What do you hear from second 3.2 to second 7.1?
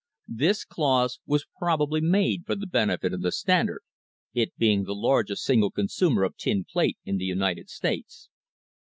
the Standard, it being the largest single consumer of tin plate